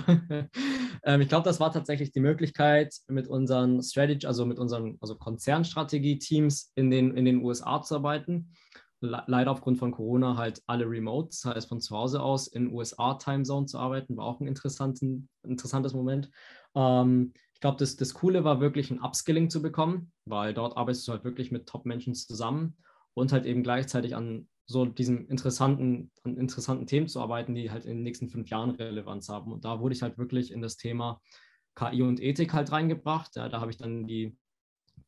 [1.03, 5.15] ähm, ich glaube, das war tatsächlich die Möglichkeit, mit unseren Strategy, also mit unseren also
[5.15, 8.51] Konzernstrategie-Teams in den, in den USA zu arbeiten
[9.01, 13.65] leider aufgrund von Corona halt alle remote, das heißt von zu Hause aus in USA-Timezone
[13.65, 16.29] zu arbeiten, war auch ein interessantes Moment.
[16.75, 21.07] Ähm, ich glaube, das, das Coole war wirklich ein Upskilling zu bekommen, weil dort arbeitest
[21.07, 22.77] du halt wirklich mit Top-Menschen zusammen
[23.13, 27.85] und halt eben gleichzeitig an so diesen interessanten, an interessanten Themen zu arbeiten, die halt
[27.85, 29.51] in den nächsten fünf Jahren Relevanz haben.
[29.51, 31.21] Und da wurde ich halt wirklich in das Thema
[31.75, 33.35] KI und Ethik halt reingebracht.
[33.35, 34.37] Ja, da habe ich dann die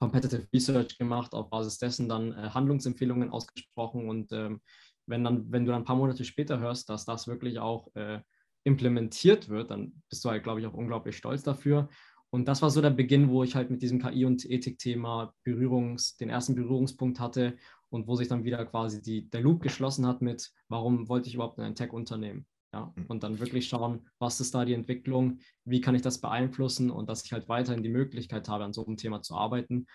[0.01, 4.09] Competitive Research gemacht, auf Basis dessen dann äh, Handlungsempfehlungen ausgesprochen.
[4.09, 4.59] Und ähm,
[5.05, 8.19] wenn, dann, wenn du dann ein paar Monate später hörst, dass das wirklich auch äh,
[8.63, 11.87] implementiert wird, dann bist du halt, glaube ich, auch unglaublich stolz dafür.
[12.31, 16.17] Und das war so der Beginn, wo ich halt mit diesem KI- und Ethik-Thema Berührungs,
[16.17, 17.57] den ersten Berührungspunkt hatte
[17.89, 21.35] und wo sich dann wieder quasi die, der Loop geschlossen hat mit, warum wollte ich
[21.35, 22.47] überhaupt in ein Tech-Unternehmen?
[22.73, 23.05] Ja, mhm.
[23.07, 27.09] und dann wirklich schauen, was ist da die Entwicklung, wie kann ich das beeinflussen und
[27.09, 29.87] dass ich halt weiterhin die Möglichkeit habe, an so einem Thema zu arbeiten.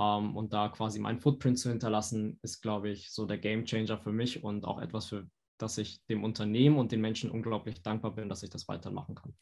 [0.00, 3.98] Ähm, und da quasi meinen Footprint zu hinterlassen, ist, glaube ich, so der Game Changer
[3.98, 8.14] für mich und auch etwas, für das ich dem Unternehmen und den Menschen unglaublich dankbar
[8.14, 9.34] bin, dass ich das weitermachen kann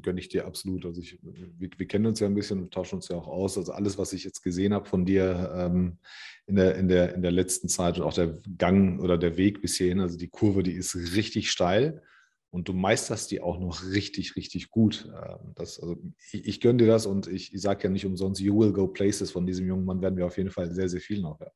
[0.00, 0.86] gönne ich dir absolut.
[0.86, 3.58] Also ich, wir, wir, kennen uns ja ein bisschen, tauschen uns ja auch aus.
[3.58, 5.98] Also alles, was ich jetzt gesehen habe von dir ähm,
[6.46, 9.60] in, der, in, der, in der letzten Zeit und auch der Gang oder der Weg
[9.60, 12.02] bis hierhin, also die Kurve, die ist richtig steil
[12.50, 15.10] und du meisterst die auch noch richtig, richtig gut.
[15.10, 15.96] Ähm, das, also
[16.32, 18.86] ich, ich gönne dir das und ich, ich sage ja nicht umsonst, you will go
[18.86, 21.52] places von diesem jungen Mann werden wir auf jeden Fall sehr, sehr viel noch hören.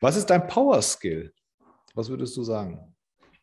[0.00, 1.32] Was ist dein Power Skill?
[1.94, 2.94] Was würdest du sagen?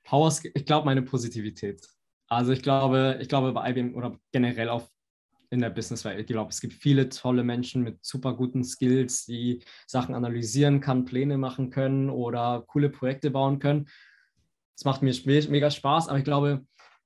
[0.03, 1.87] Power Skill, ich glaube meine Positivität.
[2.29, 4.87] Also ich glaube, ich glaube bei IBM oder generell auch
[5.49, 9.63] in der Businesswelt, ich glaube, es gibt viele tolle Menschen mit super guten Skills, die
[9.87, 13.89] Sachen analysieren kann, Pläne machen können oder coole Projekte bauen können.
[14.77, 15.13] Es macht mir
[15.49, 16.65] mega Spaß, aber ich glaube,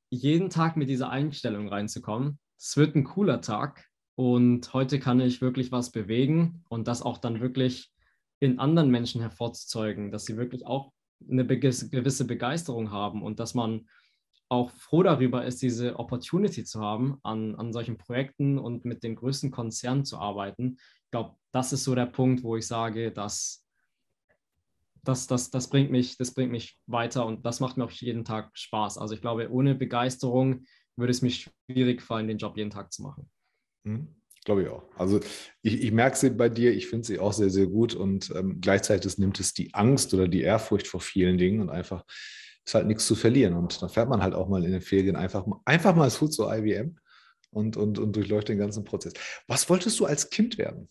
[0.09, 5.41] jeden Tag mit dieser Einstellung reinzukommen, es wird ein cooler Tag und heute kann ich
[5.41, 7.91] wirklich was bewegen und das auch dann wirklich
[8.41, 10.91] in anderen Menschen hervorzuzeugen, dass sie wirklich auch
[11.29, 13.87] eine gewisse Begeisterung haben und dass man
[14.49, 19.15] auch froh darüber ist, diese Opportunity zu haben, an, an solchen Projekten und mit den
[19.15, 20.77] größten Konzernen zu arbeiten.
[21.05, 23.65] Ich glaube, das ist so der Punkt, wo ich sage, dass
[25.03, 28.23] das, das, das, bringt mich, das bringt mich weiter und das macht mir auch jeden
[28.23, 28.97] Tag Spaß.
[28.97, 33.03] Also ich glaube, ohne Begeisterung würde es mir schwierig fallen, den Job jeden Tag zu
[33.03, 33.29] machen.
[33.83, 34.07] Mhm.
[34.45, 34.83] Glaube ich auch.
[34.97, 35.21] Also
[35.61, 38.59] ich, ich merke sie bei dir, ich finde sie auch sehr, sehr gut und ähm,
[38.59, 42.03] gleichzeitig nimmt es die Angst oder die Ehrfurcht vor vielen Dingen und einfach
[42.65, 43.55] ist halt nichts zu verlieren.
[43.55, 46.49] Und dann fährt man halt auch mal in den Ferien einfach, einfach mal Food zu
[46.49, 46.97] IBM
[47.51, 49.13] und, und, und durchläuft den ganzen Prozess.
[49.47, 50.89] Was wolltest du als Kind werden?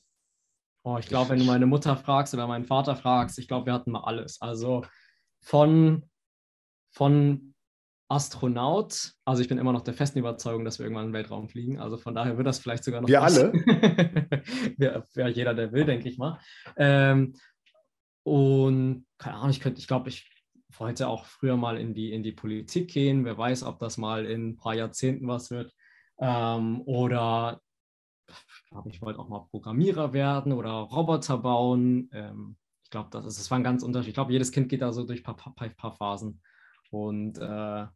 [0.84, 3.72] Oh, ich glaube, wenn du meine Mutter fragst oder meinen Vater fragst, ich glaube, wir
[3.72, 4.40] hatten mal alles.
[4.40, 4.84] Also
[5.40, 6.08] von,
[6.90, 7.54] von
[8.08, 11.48] Astronaut, also ich bin immer noch der festen Überzeugung, dass wir irgendwann in den Weltraum
[11.48, 11.78] fliegen.
[11.78, 13.08] Also von daher wird das vielleicht sogar noch.
[13.08, 13.38] Wir was.
[13.38, 13.52] alle?
[14.78, 16.38] ja, ja, jeder, der will, denke ich mal.
[16.76, 17.34] Ähm,
[18.24, 20.31] und keine Ahnung, ich könnte, ich glaube, ich
[20.78, 23.24] wollte auch früher mal in die, in die Politik gehen.
[23.24, 25.74] Wer weiß, ob das mal in ein paar Jahrzehnten was wird.
[26.20, 27.60] Ähm, oder
[28.28, 32.08] ich, ich wollte auch mal Programmierer werden oder Roboter bauen.
[32.12, 34.08] Ähm, ich glaube, das, das war ein ganz Unterschied.
[34.08, 36.40] Ich glaube, jedes Kind geht da so durch ein paar, paar, paar Phasen.
[36.90, 37.86] Und äh,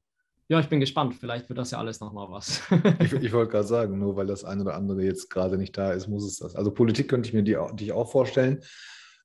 [0.49, 1.15] ja, ich bin gespannt.
[1.15, 2.63] Vielleicht wird das ja alles nochmal was.
[3.01, 5.93] ich, ich wollte gerade sagen, nur weil das eine oder andere jetzt gerade nicht da
[5.93, 6.55] ist, muss es das.
[6.55, 8.63] Also Politik könnte ich mir die, die auch vorstellen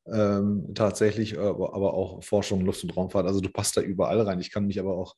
[0.07, 3.27] ähm, tatsächlich, aber, aber auch Forschung, Luft- und Raumfahrt.
[3.27, 4.39] Also du passt da überall rein.
[4.39, 5.15] Ich kann mich aber auch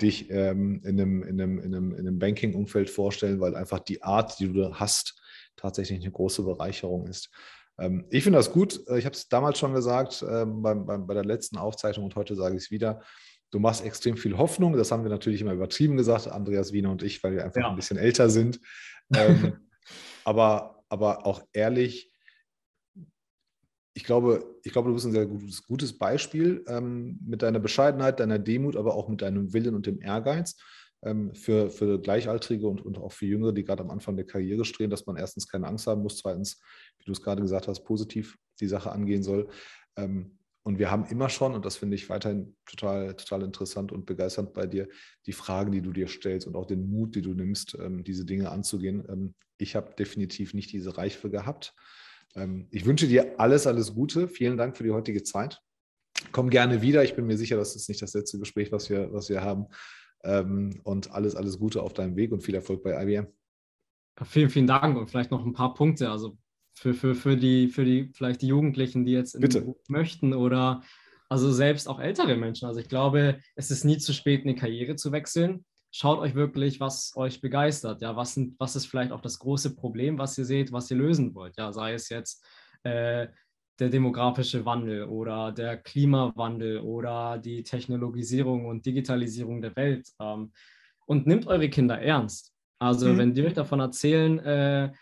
[0.00, 4.02] dich ähm, in einem, in einem, in einem, in einem Banking-Umfeld vorstellen, weil einfach die
[4.02, 5.20] Art, die du hast,
[5.56, 7.30] tatsächlich eine große Bereicherung ist.
[7.78, 8.80] Ähm, ich finde das gut.
[8.88, 12.16] Äh, ich habe es damals schon gesagt ähm, beim, beim, bei der letzten Aufzeichnung und
[12.16, 13.02] heute sage ich es wieder.
[13.50, 14.76] Du machst extrem viel Hoffnung.
[14.76, 17.70] Das haben wir natürlich immer übertrieben gesagt, Andreas Wiener und ich, weil wir einfach ja.
[17.70, 18.60] ein bisschen älter sind.
[19.14, 19.58] Ähm,
[20.24, 22.13] aber, aber auch ehrlich,
[24.04, 28.20] ich glaube, ich glaube, du bist ein sehr gutes, gutes Beispiel ähm, mit deiner Bescheidenheit,
[28.20, 30.58] deiner Demut, aber auch mit deinem Willen und dem Ehrgeiz
[31.02, 34.66] ähm, für, für Gleichaltrige und, und auch für Jüngere, die gerade am Anfang der Karriere
[34.66, 36.60] stehen, dass man erstens keine Angst haben muss, zweitens,
[36.98, 39.48] wie du es gerade gesagt hast, positiv die Sache angehen soll.
[39.96, 44.04] Ähm, und wir haben immer schon, und das finde ich weiterhin total, total interessant und
[44.04, 44.86] begeisternd bei dir,
[45.24, 48.26] die Fragen, die du dir stellst und auch den Mut, die du nimmst, ähm, diese
[48.26, 49.02] Dinge anzugehen.
[49.08, 51.74] Ähm, ich habe definitiv nicht diese Reife gehabt.
[52.34, 54.28] Ähm, ich wünsche dir alles, alles Gute.
[54.28, 55.60] Vielen Dank für die heutige Zeit.
[56.32, 57.04] Komm gerne wieder.
[57.04, 59.66] Ich bin mir sicher, das ist nicht das letzte Gespräch, was wir, was wir haben.
[60.22, 63.26] Ähm, und alles, alles Gute auf deinem Weg und viel Erfolg bei IBM.
[64.24, 66.10] Vielen, vielen Dank und vielleicht noch ein paar Punkte.
[66.10, 66.38] Also
[66.74, 70.82] für, für, für, die, für die, vielleicht die Jugendlichen, die jetzt in möchten oder
[71.28, 72.66] also selbst auch ältere Menschen.
[72.66, 75.64] Also ich glaube, es ist nie zu spät, eine Karriere zu wechseln
[75.94, 78.02] schaut euch wirklich, was euch begeistert.
[78.02, 80.96] Ja, was, sind, was ist vielleicht auch das große Problem, was ihr seht, was ihr
[80.96, 81.56] lösen wollt?
[81.56, 82.44] Ja, sei es jetzt
[82.82, 83.28] äh,
[83.78, 90.08] der demografische Wandel oder der Klimawandel oder die Technologisierung und Digitalisierung der Welt.
[90.20, 90.52] Ähm,
[91.06, 92.52] und nimmt eure Kinder ernst.
[92.80, 93.18] Also, mhm.
[93.18, 94.92] wenn die euch davon erzählen, äh,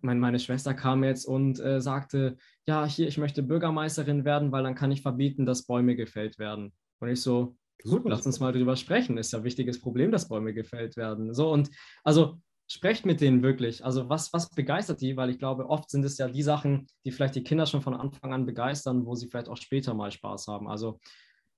[0.00, 4.74] meine Schwester kam jetzt und äh, sagte, ja, hier, ich möchte Bürgermeisterin werden, weil dann
[4.74, 6.72] kann ich verbieten, dass Bäume gefällt werden.
[7.00, 9.18] Und ich so, gut, lass uns mal drüber sprechen.
[9.18, 11.34] Ist ja ein wichtiges Problem, dass Bäume gefällt werden.
[11.34, 11.70] So und
[12.04, 12.40] also
[12.70, 13.84] sprecht mit denen wirklich.
[13.84, 15.16] Also was, was begeistert die?
[15.16, 17.94] Weil ich glaube, oft sind es ja die Sachen, die vielleicht die Kinder schon von
[17.94, 20.68] Anfang an begeistern, wo sie vielleicht auch später mal Spaß haben.
[20.68, 21.00] Also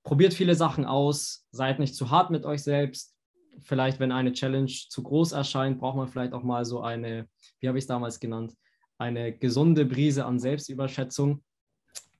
[0.04, 3.14] probiert viele Sachen aus, seid nicht zu hart mit euch selbst.
[3.58, 7.28] Vielleicht, wenn eine Challenge zu groß erscheint, braucht man vielleicht auch mal so eine,
[7.60, 8.54] wie habe ich es damals genannt,
[8.96, 11.44] eine gesunde Brise an Selbstüberschätzung,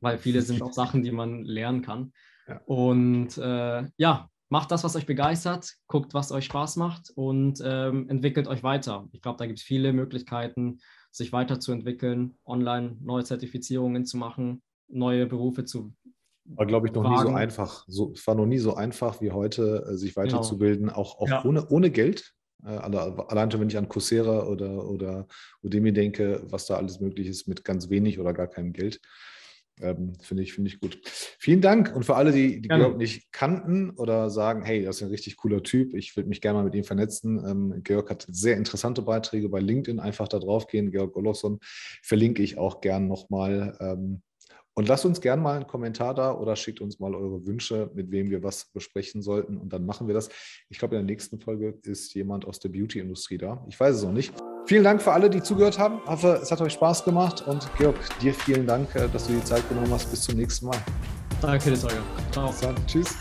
[0.01, 2.13] weil viele sind auch Sachen, die man lernen kann.
[2.53, 2.61] Ja.
[2.67, 8.09] Und äh, ja, macht das, was euch begeistert, guckt, was euch Spaß macht und ähm,
[8.11, 9.09] entwickelt euch weiter.
[9.13, 15.27] Ich glaube, da gibt es viele Möglichkeiten, sich weiterzuentwickeln, online neue Zertifizierungen zu machen, neue
[15.27, 15.95] Berufe zu.
[16.45, 17.15] War, glaube ich, noch wagen.
[17.15, 17.85] nie so einfach.
[17.87, 20.27] So, es war noch nie so einfach wie heute, äh, sich genau.
[20.27, 20.99] weiterzubilden, genau.
[20.99, 21.45] auch, auch ja.
[21.45, 22.35] ohne, ohne Geld.
[22.65, 25.27] Äh, allein schon, wenn ich an Coursera oder, oder
[25.63, 29.01] Udemy denke, was da alles möglich ist mit ganz wenig oder gar keinem Geld.
[29.81, 30.99] Ähm, Finde ich, find ich gut.
[31.39, 31.95] Vielen Dank.
[31.95, 35.37] Und für alle, die, die Georg nicht kannten oder sagen, hey, das ist ein richtig
[35.37, 37.45] cooler Typ, ich würde mich gerne mal mit ihm vernetzen.
[37.47, 40.01] Ähm, Georg hat sehr interessante Beiträge bei LinkedIn.
[40.01, 40.91] Einfach da drauf gehen.
[40.91, 41.59] Georg Olofsson
[42.03, 43.77] verlinke ich auch gern nochmal.
[43.81, 44.23] Ähm,
[44.75, 48.11] und lasst uns gerne mal einen Kommentar da oder schickt uns mal eure Wünsche, mit
[48.11, 49.59] wem wir was besprechen sollten.
[49.59, 50.31] Und dann machen wir das.
[50.71, 53.65] Ich glaube, in der nächsten Folge ist jemand aus der Beauty-Industrie da.
[53.69, 54.33] Ich weiß es noch nicht.
[54.67, 56.01] Vielen Dank für alle, die zugehört haben.
[56.05, 57.43] Ich hoffe, es hat euch Spaß gemacht.
[57.47, 60.11] Und Georg, dir vielen Dank, äh, dass du die Zeit genommen hast.
[60.11, 60.79] Bis zum nächsten Mal.
[61.41, 61.77] Danke dir,
[62.31, 62.55] Ciao.
[62.61, 63.17] Dann, tschüss.